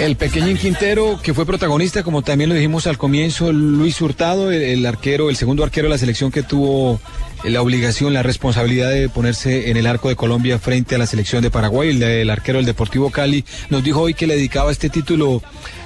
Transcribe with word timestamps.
El 0.00 0.16
pequeñín 0.16 0.56
Quintero, 0.56 1.20
que 1.22 1.34
fue 1.34 1.44
protagonista, 1.44 2.02
como 2.02 2.22
también 2.22 2.48
lo 2.48 2.56
dijimos 2.56 2.86
al 2.86 2.96
comienzo, 2.96 3.52
Luis 3.52 4.00
Hurtado, 4.00 4.50
el, 4.50 4.86
arquero, 4.86 5.28
el 5.28 5.36
segundo 5.36 5.62
arquero 5.62 5.88
de 5.88 5.90
la 5.90 5.98
selección 5.98 6.30
que 6.30 6.42
tuvo 6.42 7.00
la 7.44 7.60
obligación, 7.60 8.14
la 8.14 8.22
responsabilidad 8.22 8.90
de 8.90 9.08
ponerse 9.08 9.70
en 9.70 9.76
el 9.76 9.86
arco 9.86 10.08
de 10.08 10.16
Colombia 10.16 10.58
frente 10.58 10.94
a 10.94 10.98
la 10.98 11.06
selección 11.06 11.42
de 11.42 11.50
Paraguay, 11.50 11.90
el, 11.90 12.02
el 12.02 12.30
arquero 12.30 12.58
del 12.58 12.66
Deportivo 12.66 13.10
Cali, 13.10 13.44
nos 13.68 13.84
dijo 13.84 14.00
hoy 14.00 14.14
que 14.14 14.26
le 14.26 14.36
dedicaba 14.36 14.72
este 14.72 14.88
título 14.88 15.42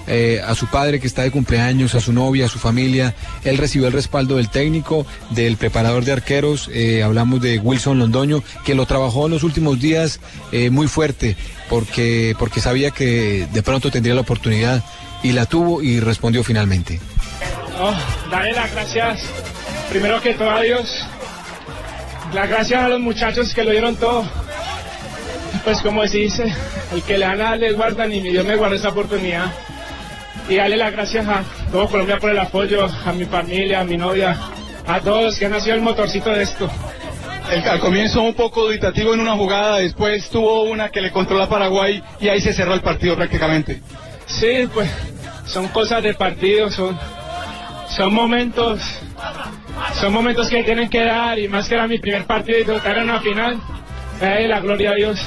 eh, 0.07 0.43
a 0.47 0.55
su 0.55 0.67
padre 0.67 1.01
que 1.01 1.07
está 1.07 1.23
de 1.23 1.31
cumpleaños, 1.31 1.95
a 1.95 2.01
su 2.01 2.13
novia, 2.13 2.45
a 2.45 2.49
su 2.49 2.59
familia. 2.59 3.15
Él 3.43 3.57
recibió 3.57 3.87
el 3.87 3.93
respaldo 3.95 4.37
del 4.37 4.51
técnico, 4.51 5.07
del 5.31 5.57
preparador 5.57 6.05
de 6.05 6.13
arqueros, 6.13 6.69
eh, 6.73 7.03
hablamos 7.03 7.41
de 7.41 7.59
Wilson 7.59 7.99
Londoño, 7.99 8.43
que 8.67 8.75
lo 8.75 8.85
trabajó 8.85 9.27
en 9.27 9.33
los 9.33 9.45
últimos 9.45 9.81
días 9.81 10.21
eh, 10.53 10.69
muy 10.69 10.89
fuerte, 10.89 11.37
porque, 11.71 12.37
porque 12.39 12.61
sabía 12.61 12.91
que 12.91 13.24
de 13.51 13.63
pronto 13.63 13.91
tendría 13.91 14.15
la 14.15 14.23
oportunidad 14.23 14.83
y 15.23 15.33
la 15.33 15.47
tuvo 15.47 15.83
y 15.83 16.01
respondió 16.01 16.45
finalmente. 16.45 17.01
Oh, 17.81 17.95
darle 18.31 18.53
las 18.53 18.71
gracias, 18.73 19.23
primero 19.91 20.21
que 20.21 20.35
todo 20.35 20.51
a 20.51 20.61
Dios, 20.61 21.05
las 22.33 22.49
gracias 22.49 22.83
a 22.83 22.89
los 22.89 23.01
muchachos 23.01 23.55
que 23.55 23.65
lo 23.65 23.71
dieron 23.71 23.97
todo. 23.97 24.25
Pues 25.65 25.81
como 25.81 26.07
se 26.07 26.19
dice, 26.19 26.53
el 26.93 27.03
que 27.03 27.17
le 27.17 27.27
dan 27.27 27.41
a 27.41 27.57
le 27.57 27.73
guardan 27.73 28.13
y 28.13 28.21
mi 28.21 28.31
Dios 28.31 28.45
me 28.45 28.57
guarda 28.57 28.77
esa 28.77 28.91
oportunidad. 28.91 29.47
Y 30.49 30.57
darle 30.57 30.77
las 30.77 30.93
gracias 30.93 31.27
a 31.27 31.43
todo 31.73 31.89
Colombia 31.89 32.19
por 32.19 32.31
el 32.31 32.39
apoyo, 32.39 32.87
a 33.07 33.13
mi 33.13 33.25
familia, 33.25 33.81
a 33.81 33.85
mi 33.85 33.97
novia, 33.97 34.37
a 34.87 35.01
todos 35.01 35.39
que 35.39 35.47
han 35.47 35.61
sido 35.61 35.77
el 35.77 35.81
motorcito 35.81 36.31
de 36.31 36.43
esto. 36.43 36.71
El, 37.51 37.69
al 37.69 37.79
comienzo 37.81 38.23
un 38.23 38.35
poco 38.35 38.65
dubitativo 38.65 39.15
en 39.15 39.21
una 39.21 39.37
jugada, 39.37 39.79
después 39.79 40.29
tuvo 40.31 40.63
una 40.65 40.89
que 40.89 41.01
le 41.01 41.11
controla 41.11 41.45
a 41.45 41.49
Paraguay 41.49 42.03
y 42.21 42.29
ahí 42.29 42.41
se 42.41 42.53
cerró 42.53 42.75
el 42.75 42.81
partido 42.81 43.17
prácticamente. 43.17 43.83
Sí, 44.27 44.69
pues 44.73 44.91
son 45.47 45.69
cosas 45.69 46.03
de 46.03 46.15
partido, 46.15 46.71
son, 46.71 46.99
son 47.89 48.15
momentos, 48.15 48.81
son 50.01 50.13
momentos 50.13 50.49
que 50.49 50.65
tienen 50.65 50.89
que 50.89 51.05
dar 51.05 51.39
y 51.39 51.49
más 51.49 51.69
que 51.69 51.75
era 51.75 51.87
mi 51.87 51.99
primer 51.99 52.25
partido 52.25 52.59
y 52.61 52.65
tocar 52.65 52.97
en 52.99 53.05
una 53.05 53.21
final, 53.21 53.61
eh, 54.21 54.47
la 54.49 54.61
gloria 54.61 54.91
a 54.91 54.95
Dios. 54.95 55.21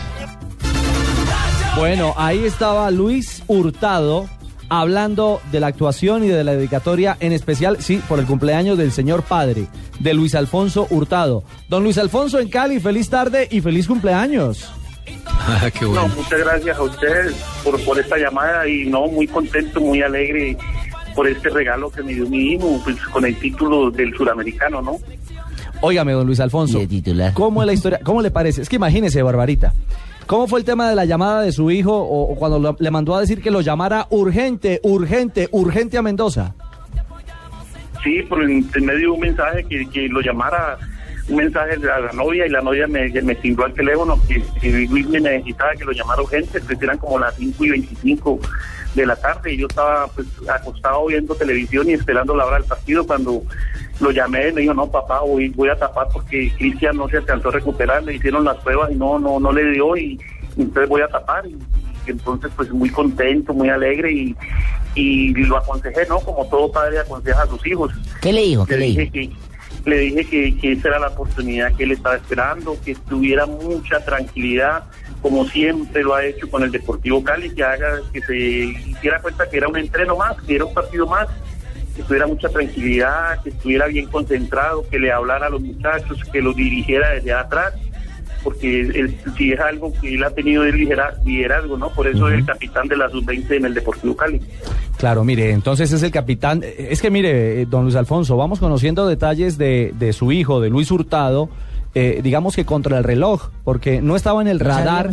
Bueno, 1.76 2.16
ahí 2.18 2.44
estaba 2.45 2.90
Luis 2.90 3.44
Hurtado 3.45 4.28
hablando 4.70 5.42
de 5.52 5.60
la 5.60 5.68
actuación 5.68 6.23
y 6.23 6.28
de 6.28 6.44
la 6.44 6.54
dedicatoria, 6.54 7.18
en 7.20 7.34
especial, 7.34 7.78
sí, 7.82 8.02
por 8.08 8.20
el 8.20 8.26
cumpleaños 8.26 8.78
del 8.78 8.92
señor 8.92 9.23
padre, 9.23 9.68
de 10.00 10.14
Luis 10.14 10.36
Alfonso 10.36 10.88
Hurtado. 10.90 11.44
Don 11.70 11.84
Luis 11.84 11.98
Alfonso 11.98 12.40
en 12.40 12.50
Cali, 12.50 12.80
feliz 12.80 13.10
tarde 13.10 13.48
y 13.50 13.62
feliz 13.62 13.88
cumpleaños. 13.88 14.72
Ah, 15.26 15.70
qué 15.72 15.86
bueno. 15.86 16.08
No, 16.08 16.16
muchas 16.16 16.40
gracias 16.40 16.78
a 16.78 16.82
ustedes 16.82 17.36
por, 17.64 17.82
por 17.86 18.00
esta 18.00 18.18
llamada 18.18 18.68
y 18.68 18.86
no, 18.86 19.08
muy 19.08 19.28
contento, 19.28 19.80
muy 19.80 20.02
alegre 20.02 20.58
por 21.16 21.28
este 21.28 21.50
regalo 21.50 21.90
que 21.90 22.04
me 22.04 22.14
dio 22.14 22.28
mi 22.28 22.54
hijo, 22.54 22.80
pues 22.84 22.98
con 23.08 23.26
el 23.26 23.36
título 23.40 23.89
del 23.89 24.14
suramericano, 24.16 24.82
¿no? 24.82 24.98
Óigame, 25.82 26.11
don 26.14 26.26
Luis 26.26 26.39
Alfonso. 26.39 26.80
¿cómo 27.33 27.61
es 27.61 27.67
la 27.67 27.73
historia? 27.73 28.00
¿Cómo 28.04 28.22
le 28.22 28.32
parece? 28.32 28.61
Es 28.61 28.70
que 28.70 28.76
imagínese, 28.76 29.22
Barbarita. 29.22 29.73
¿Cómo 30.27 30.48
fue 30.48 30.60
el 30.60 30.65
tema 30.65 30.89
de 30.89 30.95
la 30.95 31.05
llamada 31.05 31.42
de 31.42 31.52
su 31.54 31.71
hijo 31.71 31.93
o, 31.98 32.36
cuando 32.36 32.60
lo- 32.60 32.76
le 32.80 32.92
mandó 32.92 33.15
a 33.15 33.21
decir 33.21 33.42
que 33.42 33.49
lo 33.49 33.61
llamara 33.61 34.08
urgente, 34.10 34.80
urgente, 34.83 35.48
urgente 35.52 35.98
a 35.98 36.02
Mendoza? 36.02 36.54
Sí, 38.04 38.21
por 38.23 38.39
medio 38.45 38.98
de 38.99 39.08
un 39.08 39.20
mensaje 39.20 39.64
que, 39.64 39.89
que 39.89 40.08
lo 40.10 40.20
llamara, 40.21 40.77
un 41.30 41.38
mensaje 41.38 41.76
a 41.76 41.99
la 41.99 42.11
novia 42.14 42.45
y 42.45 42.49
la 42.49 42.61
novia 42.61 42.88
me, 42.88 43.10
me 43.10 43.36
timbró 43.36 43.65
al 43.65 43.73
teléfono 43.73 44.20
que, 44.27 44.43
que 44.61 44.70
me 44.89 45.20
necesitaba 45.21 45.71
que 45.76 45.86
lo 45.86 45.92
llamara 45.93 46.21
urgente, 46.21 46.59
pues 46.61 46.82
eran 46.82 46.98
como 46.98 47.20
las 47.20 47.36
5 47.36 47.65
y 47.65 47.70
25 47.71 48.39
de 48.95 49.05
la 49.05 49.15
tarde 49.15 49.54
y 49.54 49.58
yo 49.58 49.67
estaba 49.67 50.08
pues 50.08 50.27
acostado 50.49 51.05
viendo 51.08 51.36
televisión 51.36 51.89
y 51.89 51.94
esperando 51.94 52.36
la 52.36 52.45
hora 52.45 52.58
del 52.58 52.65
partido 52.65 53.05
cuando 53.05 53.44
lo 53.99 54.11
llamé 54.11 54.49
y 54.49 54.53
me 54.53 54.61
dijo, 54.61 54.73
no 54.73 54.89
papá, 54.89 55.21
voy, 55.21 55.49
voy 55.49 55.69
a 55.69 55.75
tapar 55.75 56.08
porque 56.11 56.52
Cristian 56.58 56.97
no 56.97 57.08
se 57.09 57.17
alcanzó 57.17 57.49
a 57.49 57.53
recuperar, 57.53 58.03
le 58.03 58.15
hicieron 58.15 58.43
las 58.43 58.58
pruebas 58.58 58.91
y 58.91 58.95
no, 58.95 59.17
no, 59.19 59.39
no 59.39 59.52
le 59.52 59.71
dio 59.71 59.97
y, 59.97 60.19
y 60.55 60.61
entonces 60.61 60.89
voy 60.89 61.02
a 61.02 61.08
tapar 61.08 61.45
y, 61.47 61.58
y 62.05 62.11
entonces 62.11 62.52
pues 62.55 62.69
muy 62.71 62.89
contento, 62.89 63.53
muy 63.53 63.69
alegre 63.69 64.11
y, 64.11 64.35
y 64.95 65.33
lo 65.33 65.58
aconsejé, 65.58 66.05
¿no? 66.08 66.19
Como 66.19 66.45
todo 66.47 66.71
padre 66.71 66.99
aconseja 66.99 67.43
a 67.43 67.47
sus 67.47 67.65
hijos. 67.67 67.91
¿Qué 68.21 68.33
le 68.33 68.41
dijo? 68.41 68.65
¿Qué 68.65 68.77
Le 68.77 68.85
dije 68.85 69.09
que 69.09 69.30
le 69.85 69.99
dije 69.99 70.25
que, 70.25 70.58
que 70.58 70.71
esa 70.73 70.89
era 70.89 70.99
la 70.99 71.08
oportunidad 71.08 71.73
que 71.73 71.85
él 71.85 71.93
estaba 71.93 72.15
esperando, 72.15 72.77
que 72.83 72.93
tuviera 72.93 73.45
mucha 73.45 74.03
tranquilidad, 74.03 74.83
como 75.21 75.45
siempre 75.45 76.03
lo 76.03 76.14
ha 76.14 76.25
hecho 76.25 76.49
con 76.49 76.64
el 76.64 76.71
Deportivo 76.71 77.23
Cali, 77.23 77.49
que 77.52 77.64
haga, 77.64 78.02
que 78.11 78.21
se 78.21 78.33
diera 79.02 79.21
cuenta 79.21 79.49
que 79.49 79.58
era 79.58 79.69
un 79.69 79.77
entreno 79.77 80.17
más, 80.17 80.35
que 80.41 80.55
era 80.55 80.65
un 80.65 80.73
partido 80.73 81.08
más, 81.08 81.27
que 81.97 82.03
tuviera 82.03 82.27
mucha 82.27 82.47
tranquilidad, 82.49 83.41
que 83.43 83.49
estuviera 83.49 83.87
bien 83.87 84.05
concentrado, 84.08 84.85
que 84.89 84.97
le 84.99 85.11
hablara 85.11 85.47
a 85.47 85.49
los 85.49 85.61
muchachos, 85.61 86.23
que 86.31 86.41
los 86.41 86.55
dirigiera 86.55 87.09
desde 87.09 87.33
atrás, 87.33 87.73
porque 88.43 88.80
él, 88.81 89.17
si 89.37 89.52
es 89.52 89.59
algo 89.59 89.91
que 89.99 90.13
él 90.15 90.23
ha 90.23 90.30
tenido 90.30 90.63
de 90.63 90.71
lidera- 90.71 91.15
liderazgo, 91.25 91.77
¿no? 91.77 91.89
Por 91.89 92.08
eso 92.08 92.30
es 92.30 92.35
el 92.35 92.45
capitán 92.45 92.87
de 92.87 92.95
la 92.95 93.09
sub-20 93.09 93.58
en 93.58 93.65
el 93.65 93.73
Deportivo 93.73 94.15
Cali. 94.15 94.39
Claro, 94.97 95.23
mire, 95.25 95.52
entonces 95.52 95.91
es 95.91 96.02
el 96.03 96.11
capitán. 96.11 96.63
Es 96.63 97.02
que 97.02 97.09
mire, 97.11 97.61
eh, 97.61 97.65
don 97.65 97.83
Luis 97.83 97.95
Alfonso, 97.95 98.37
vamos 98.37 98.59
conociendo 98.59 99.05
detalles 99.08 99.58
de, 99.58 99.93
de 99.99 100.14
su 100.14 100.31
hijo, 100.31 100.61
de 100.61 100.69
Luis 100.69 100.89
Hurtado, 100.91 101.49
eh, 101.93 102.21
digamos 102.23 102.55
que 102.55 102.64
contra 102.64 102.97
el 102.99 103.03
reloj, 103.03 103.49
porque 103.64 104.02
no 104.02 104.15
estaba 104.15 104.41
en 104.41 104.47
el 104.47 104.59
radar. 104.59 105.09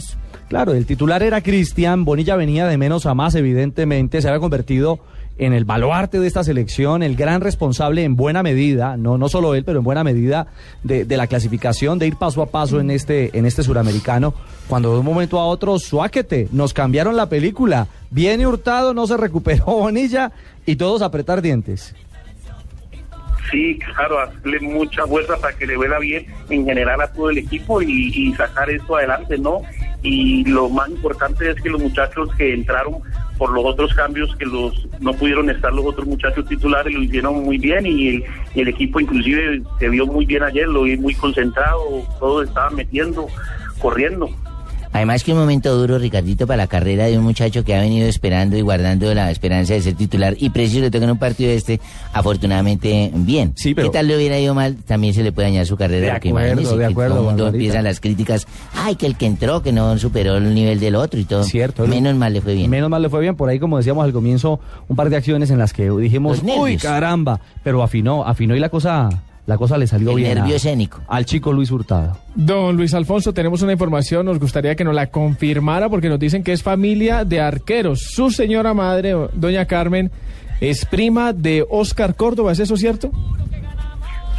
Claro, 0.49 0.75
el 0.75 0.87
titular 0.87 1.23
era 1.23 1.41
Cristian, 1.41 2.05
Bonilla 2.05 2.37
venía 2.37 2.67
de 2.67 2.77
menos 2.79 3.07
a 3.07 3.15
más, 3.15 3.35
evidentemente, 3.35 4.21
se 4.23 4.29
había 4.29 4.39
convertido 4.41 5.01
en 5.37 5.53
el 5.53 5.65
baluarte 5.65 6.21
de 6.21 6.27
esta 6.27 6.45
selección, 6.45 7.03
el 7.03 7.17
gran 7.17 7.41
responsable 7.41 8.05
en 8.05 8.17
buena 8.17 8.43
medida, 8.43 8.97
no, 8.97 9.19
no 9.19 9.29
solo 9.29 9.55
él, 9.55 9.65
pero 9.65 9.79
en 9.79 9.85
buena 9.85 10.05
medida 10.05 10.47
de, 10.83 11.05
la 11.17 11.27
clasificación, 11.27 11.99
de 11.99 12.07
ir 12.07 12.17
paso 12.17 12.43
a 12.43 12.47
paso 12.47 12.81
en 12.81 12.91
este, 12.91 13.37
en 13.37 13.47
este 13.47 13.63
suramericano, 13.63 14.35
cuando 14.69 14.93
de 14.93 15.01
un 15.01 15.05
momento 15.05 15.41
a 15.41 15.47
otro, 15.47 15.79
suáquete, 15.79 16.49
nos 16.53 16.73
cambiaron 16.73 17.17
la 17.17 17.29
película, 17.29 17.89
viene 18.11 18.47
Hurtado, 18.47 18.95
no 18.95 19.07
se 19.07 19.17
recuperó 19.17 19.65
Bonilla 19.67 20.33
y 20.67 20.77
todos 20.77 21.03
a 21.03 21.07
apretar 21.07 21.43
dientes. 21.43 21.95
Sí, 23.51 23.79
claro, 23.79 24.21
hacerle 24.21 24.61
mucha 24.61 25.07
fuerza 25.07 25.37
para 25.37 25.55
que 25.57 25.67
le 25.67 25.77
vea 25.77 25.99
bien 25.99 26.27
en 26.49 26.65
general 26.65 27.01
a 27.03 27.13
todo 27.13 27.31
el 27.31 27.39
equipo 27.39 27.83
y, 27.83 28.11
y 28.15 28.33
sacar 28.35 28.71
esto 28.71 28.97
adelante, 28.97 29.37
¿no? 29.37 29.61
Y 30.03 30.45
lo 30.45 30.69
más 30.71 30.89
importante 30.89 31.51
es 31.51 31.61
que 31.61 31.69
los 31.69 31.81
muchachos 31.81 32.31
que 32.37 32.55
entraron 32.55 33.03
por 33.39 33.51
los 33.51 33.65
otros 33.65 33.93
cambios 33.95 34.35
que 34.37 34.47
los 34.47 34.87
no 35.01 35.13
pudieron 35.13 35.51
estar 35.51 35.73
los 35.73 35.85
otros 35.85 36.07
muchachos 36.07 36.47
titulares 36.47 36.93
lo 36.93 37.03
hicieron 37.03 37.45
muy 37.45 37.59
bien 37.59 37.87
y 37.87 38.23
el, 38.55 38.69
equipo 38.69 39.01
inclusive 39.01 39.63
se 39.79 39.89
vio 39.89 40.07
muy 40.07 40.25
bien 40.25 40.43
ayer, 40.43 40.69
lo 40.69 40.83
vi 40.83 40.97
muy 40.97 41.15
concentrado, 41.15 41.81
todos 42.19 42.49
estaban 42.49 42.77
metiendo, 42.77 43.27
corriendo. 43.79 44.31
Además 44.95 45.25
que 45.25 45.33
un 45.33 45.39
momento 45.39 45.77
duro, 45.77 45.99
Ricardito, 45.99 46.47
para 46.47 46.57
la 46.59 46.67
carrera 46.69 47.07
de 47.07 47.19
un 47.19 47.25
muchacho 47.25 47.65
que 47.65 47.75
ha 47.75 47.81
venido 47.81 48.07
esperando 48.07 48.57
y 48.57 48.61
guardando 48.61 49.13
la 49.13 49.29
esperanza 49.33 49.75
de 49.75 49.83
ser 49.83 49.95
titular 49.95 50.37
y 50.39 50.51
preciso 50.51 50.81
le 50.83 50.91
toca 50.93 51.05
en 51.05 51.11
un 51.11 51.19
partido 51.19 51.51
este, 51.51 51.81
afortunadamente 52.13 53.11
bien. 53.13 53.53
Sí, 53.57 53.75
pero- 53.75 53.91
¿Qué 53.91 53.99
tal 53.99 54.07
le 54.07 54.17
hubiera 54.17 54.39
ido 54.39 54.55
mal? 54.55 54.77
También 54.87 55.13
se 55.13 55.25
le 55.25 55.33
puede 55.33 55.49
dañar 55.49 55.67
su 55.67 55.77
carrera. 55.77 56.07
De 56.07 56.29
acuerdo, 56.29 56.77
de 56.77 56.85
acuerdo, 56.87 57.15
todo 57.17 57.25
el 57.25 57.29
mundo 57.31 57.49
empiezan 57.49 57.83
las 57.83 57.99
críticas, 57.99 58.47
ay, 58.73 58.95
que 58.95 59.07
el 59.07 59.17
que 59.17 59.27
entró, 59.27 59.63
que 59.63 59.73
no 59.73 59.99
superó 59.99 60.37
el 60.37 60.55
nivel 60.55 60.79
del 60.79 60.95
otro 60.95 61.19
y 61.19 61.25
todo. 61.25 61.43
Cierto. 61.43 61.87
Menos 61.89 62.15
mal 62.15 62.33
le 62.33 62.41
fue 62.41 62.55
bien. 62.55 62.71
Menos 62.71 62.89
mal 62.89 63.03
le 63.03 63.09
fue 63.09 63.21
bien, 63.21 63.35
por 63.35 63.49
ahí 63.49 63.59
como 63.59 63.79
decíamos 63.79 64.05
al 64.05 64.13
comienzo, 64.13 64.61
un 64.89 64.95
par 64.95 65.11
de 65.11 65.17
acciones 65.17 65.51
en 65.51 65.59
las 65.59 65.73
que 65.73 65.91
dijimos, 65.91 66.41
uy, 66.57 66.77
caramba, 66.77 67.41
pero 67.65 67.83
afinó, 67.83 68.25
afinó 68.25 68.55
y 68.55 68.61
la 68.61 68.69
cosa, 68.69 69.09
la 69.47 69.57
cosa 69.59 69.77
le 69.79 69.87
salió 69.87 70.11
El 70.11 70.17
bien. 70.17 70.31
a- 70.33 70.41
nervio 70.41 70.57
escénico. 70.57 71.01
Al 71.09 71.25
chico 71.27 71.53
Luis 71.53 71.71
Hurtado. 71.71 72.17
Don 72.35 72.77
Luis 72.77 72.95
Alfonso, 72.95 73.33
tenemos 73.35 73.61
una 73.63 73.73
información, 73.73 74.25
nos 74.27 74.39
gustaría 74.39 74.75
que 74.75 74.85
nos 74.85 74.95
la 74.95 75.09
confirmara 75.09 75.89
porque 75.89 76.09
nos 76.09 76.19
dicen 76.19 76.43
que 76.43 76.53
es 76.53 76.63
familia 76.63 77.25
de 77.25 77.41
arqueros. 77.41 78.01
Su 78.11 78.31
señora 78.31 78.73
madre, 78.75 79.15
doña 79.35 79.67
Carmen, 79.67 80.11
es 80.61 80.85
prima 80.87 81.33
de 81.33 81.65
Oscar 81.69 82.15
Córdoba, 82.17 82.53
¿es 82.53 82.61
eso 82.61 82.77
cierto? 82.77 83.11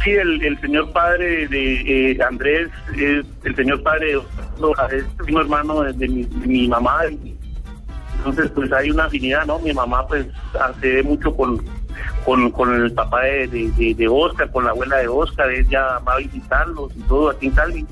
Sí, 0.04 0.10
el, 0.10 0.42
el 0.44 0.60
señor 0.60 0.92
padre 0.92 1.48
de 1.48 2.10
eh, 2.12 2.18
Andrés, 2.28 2.68
es 2.96 3.24
el 3.44 3.56
señor 3.56 3.82
padre 3.82 4.08
de 4.08 4.16
Osvaldo, 4.16 4.72
es 4.96 5.04
primo 5.24 5.40
hermano 5.40 5.82
de, 5.82 5.92
de 5.94 6.08
mi, 6.08 6.22
de 6.24 6.46
mi 6.46 6.68
mamá. 6.68 6.98
Entonces, 8.18 8.50
pues 8.54 8.72
hay 8.72 8.90
una 8.90 9.04
afinidad, 9.04 9.46
¿no? 9.46 9.58
Mi 9.60 9.72
mamá, 9.72 10.06
pues, 10.06 10.26
hace 10.60 11.02
mucho 11.02 11.34
con, 11.34 11.60
con, 12.24 12.50
con 12.50 12.74
el 12.74 12.92
papá 12.92 13.22
de, 13.22 13.46
de, 13.48 13.94
de- 13.94 14.08
Oscar, 14.08 14.50
con 14.50 14.64
la 14.64 14.70
abuela 14.70 14.96
de 14.96 15.08
Oscar. 15.08 15.50
Ella 15.50 15.98
va 16.00 16.14
a 16.14 16.18
visitarlos 16.18 16.92
y 16.96 17.00
todo 17.02 17.30
aquí 17.30 17.46
en 17.46 17.52
Cali. 17.52 17.86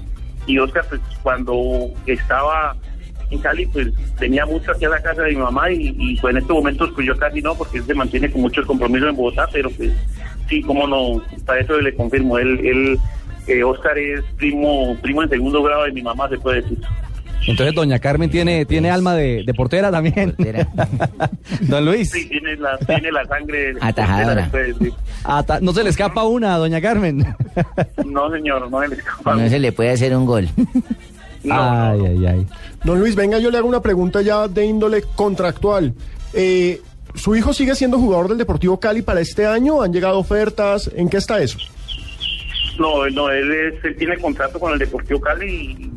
Y 0.46 0.58
Oscar, 0.58 0.84
pues, 0.88 1.00
cuando 1.22 1.88
estaba 2.06 2.76
en 3.30 3.38
Cali, 3.38 3.66
pues, 3.66 3.88
venía 4.18 4.44
mucho 4.46 4.72
aquí 4.72 4.84
a 4.84 4.90
la 4.90 5.02
casa 5.02 5.22
de 5.22 5.30
mi 5.30 5.36
mamá 5.36 5.70
y, 5.70 6.16
pues, 6.20 6.32
en 6.32 6.38
estos 6.42 6.56
momentos, 6.56 6.90
pues, 6.94 7.06
yo 7.06 7.16
casi 7.16 7.40
no, 7.40 7.54
porque 7.54 7.78
él 7.78 7.84
se 7.84 7.94
mantiene 7.94 8.30
con 8.30 8.42
muchos 8.42 8.66
compromisos 8.66 9.08
en 9.08 9.16
Bogotá, 9.16 9.48
pero, 9.52 9.70
pues, 9.70 9.90
sí, 10.48 10.62
cómo 10.62 10.86
no, 10.86 11.22
para 11.46 11.60
eso 11.60 11.80
le 11.80 11.94
confirmo. 11.94 12.38
Él, 12.38 12.60
él 12.64 12.98
eh, 13.46 13.64
Oscar 13.64 13.96
es 13.98 14.22
primo, 14.36 14.96
primo 15.02 15.22
en 15.22 15.28
segundo 15.30 15.62
grado 15.62 15.84
de 15.84 15.92
mi 15.92 16.02
mamá, 16.02 16.28
se 16.28 16.38
puede 16.38 16.62
decir. 16.62 16.78
Entonces, 17.46 17.74
doña 17.74 17.98
Carmen 17.98 18.30
tiene, 18.30 18.64
tiene 18.64 18.90
alma 18.90 19.14
de, 19.14 19.42
de 19.44 19.54
portera 19.54 19.90
también. 19.90 20.32
Portera. 20.32 20.66
Don 21.60 21.84
Luis, 21.84 22.10
Sí, 22.10 22.26
tiene 22.28 22.56
la, 22.56 22.78
tiene 22.78 23.12
la 23.12 23.24
sangre. 23.26 23.74
Atajadora. 23.80 24.50
ata- 25.24 25.60
no 25.60 25.72
se 25.72 25.84
le 25.84 25.90
escapa 25.90 26.24
una, 26.24 26.56
doña 26.56 26.80
Carmen. 26.80 27.24
No, 28.06 28.30
señor, 28.30 28.70
no 28.70 28.80
se 28.80 28.88
le 28.88 28.94
escapa. 28.96 29.34
No 29.36 29.48
se 29.48 29.58
le 29.58 29.72
puede 29.72 29.90
hacer 29.90 30.16
un 30.16 30.24
gol. 30.26 30.48
No, 31.42 31.54
ay, 31.54 31.98
no. 31.98 32.04
ay, 32.06 32.26
ay. 32.26 32.46
Don 32.84 32.98
Luis, 32.98 33.14
venga, 33.14 33.38
yo 33.38 33.50
le 33.50 33.58
hago 33.58 33.68
una 33.68 33.80
pregunta 33.82 34.22
ya 34.22 34.48
de 34.48 34.64
índole 34.64 35.02
contractual. 35.14 35.92
Eh, 36.32 36.80
¿Su 37.14 37.36
hijo 37.36 37.52
sigue 37.52 37.74
siendo 37.74 37.98
jugador 37.98 38.28
del 38.28 38.38
Deportivo 38.38 38.80
Cali 38.80 39.02
para 39.02 39.20
este 39.20 39.46
año? 39.46 39.82
¿Han 39.82 39.92
llegado 39.92 40.18
ofertas? 40.18 40.90
¿En 40.96 41.08
qué 41.08 41.18
está 41.18 41.40
eso? 41.40 41.58
No, 42.78 43.08
no, 43.10 43.30
él, 43.30 43.52
es, 43.52 43.84
él 43.84 43.94
tiene 43.96 44.16
contrato 44.18 44.58
con 44.58 44.72
el 44.72 44.78
Deportivo 44.80 45.20
Cali 45.20 45.46
y 45.78 45.93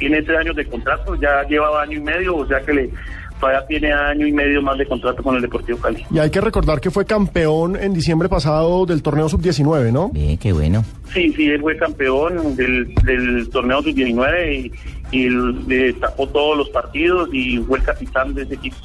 tiene 0.00 0.22
tres 0.22 0.38
años 0.38 0.56
de 0.56 0.64
contrato, 0.64 1.14
ya 1.14 1.44
llevaba 1.46 1.82
año 1.82 1.98
y 1.98 2.00
medio, 2.00 2.36
o 2.36 2.46
sea 2.46 2.60
que 2.62 2.72
le 2.72 2.90
todavía 3.38 3.66
tiene 3.66 3.92
año 3.92 4.26
y 4.26 4.32
medio 4.32 4.60
más 4.60 4.76
de 4.76 4.86
contrato 4.86 5.22
con 5.22 5.34
el 5.34 5.42
Deportivo 5.42 5.78
Cali. 5.78 6.04
Y 6.10 6.18
hay 6.18 6.30
que 6.30 6.40
recordar 6.40 6.80
que 6.80 6.90
fue 6.90 7.06
campeón 7.06 7.74
en 7.76 7.94
diciembre 7.94 8.28
pasado 8.28 8.84
del 8.86 9.02
torneo 9.02 9.28
sub-19, 9.28 9.92
¿no? 9.92 10.10
Bien, 10.10 10.36
qué 10.36 10.52
bueno. 10.52 10.84
Sí, 11.12 11.32
sí, 11.32 11.48
él 11.48 11.60
fue 11.60 11.76
campeón 11.76 12.54
del, 12.56 12.94
del 12.96 13.48
torneo 13.50 13.82
sub-19 13.82 14.54
y, 14.54 14.72
y 15.10 15.26
él, 15.26 15.64
eh, 15.70 15.94
tapó 15.98 16.28
todos 16.28 16.58
los 16.58 16.68
partidos 16.68 17.30
y 17.32 17.58
fue 17.58 17.78
el 17.78 17.84
capitán 17.84 18.34
de 18.34 18.42
ese 18.42 18.54
equipo. 18.54 18.76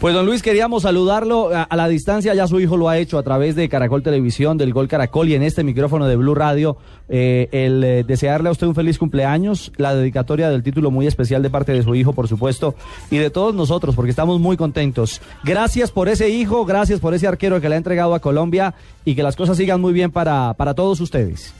Pues 0.00 0.14
don 0.14 0.26
Luis, 0.26 0.42
queríamos 0.42 0.84
saludarlo 0.84 1.50
a, 1.52 1.74
la 1.74 1.88
distancia, 1.88 2.32
ya 2.32 2.46
su 2.46 2.60
hijo 2.60 2.76
lo 2.76 2.88
ha 2.88 2.98
hecho 2.98 3.18
a 3.18 3.24
través 3.24 3.56
de 3.56 3.68
Caracol 3.68 4.04
Televisión, 4.04 4.56
del 4.56 4.72
Gol 4.72 4.86
Caracol 4.86 5.28
y 5.28 5.34
en 5.34 5.42
este 5.42 5.64
micrófono 5.64 6.06
de 6.06 6.14
Blue 6.14 6.36
Radio, 6.36 6.76
eh, 7.08 7.48
el 7.50 7.82
eh, 7.82 8.04
desearle 8.04 8.48
a 8.48 8.52
usted 8.52 8.68
un 8.68 8.76
feliz 8.76 8.96
cumpleaños, 8.96 9.72
la 9.76 9.96
dedicatoria 9.96 10.50
del 10.50 10.62
título 10.62 10.92
muy 10.92 11.08
especial 11.08 11.42
de 11.42 11.50
parte 11.50 11.72
de 11.72 11.82
su 11.82 11.96
hijo, 11.96 12.12
por 12.12 12.28
supuesto, 12.28 12.76
y 13.10 13.16
de 13.16 13.30
todos 13.30 13.56
nosotros, 13.56 13.96
porque 13.96 14.10
estamos 14.10 14.38
muy 14.38 14.56
contentos. 14.56 15.20
Gracias 15.42 15.90
por 15.90 16.08
ese 16.08 16.28
hijo, 16.28 16.64
gracias 16.64 17.00
por 17.00 17.12
ese 17.12 17.26
arquero 17.26 17.60
que 17.60 17.68
le 17.68 17.74
ha 17.74 17.78
entregado 17.78 18.14
a 18.14 18.20
Colombia 18.20 18.76
y 19.04 19.16
que 19.16 19.24
las 19.24 19.34
cosas 19.34 19.56
sigan 19.56 19.80
muy 19.80 19.92
bien 19.92 20.12
para, 20.12 20.54
para 20.54 20.74
todos 20.74 21.00
ustedes. 21.00 21.52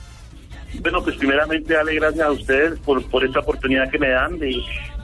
Bueno, 0.81 1.03
pues 1.03 1.17
primeramente 1.17 1.75
darle 1.75 1.95
gracias 1.95 2.27
a 2.27 2.31
ustedes 2.31 2.79
por, 2.81 3.03
por 3.11 3.25
esta 3.25 3.41
oportunidad 3.41 3.91
que 3.91 3.99
me 3.99 4.11
dan 4.11 4.39
de, 4.39 4.55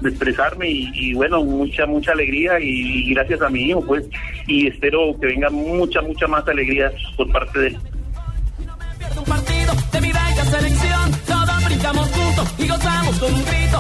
de 0.01 0.09
expresarme 0.09 0.69
y, 0.69 0.91
y, 0.95 1.15
bueno, 1.15 1.43
mucha, 1.43 1.87
mucha 1.87 2.13
alegría 2.13 2.61
y, 2.61 3.09
y 3.09 3.15
gracias 3.15 3.43
a 3.43 3.49
mi 3.49 3.71
hijo, 3.71 3.85
pues, 3.85 4.05
y 4.47 4.69
espero 4.69 5.17
que 5.21 5.27
venga 5.27 5.51
mucha, 5.51 6.01
mucha 6.03 6.27
más 6.27 6.47
alegría 6.47 6.93
por 7.17 7.31
parte 7.33 7.59
de 7.59 7.67
él. 7.69 7.79
Y 12.59 12.69
gozamos 12.69 13.19
con 13.19 13.35
un 13.35 13.45
grito. 13.45 13.79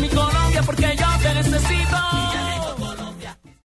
Mi 0.00 0.08
Colombia 0.08 0.62
porque 0.66 0.96
yo 0.98 2.13